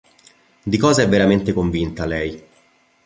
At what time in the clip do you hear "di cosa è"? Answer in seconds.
0.63-1.07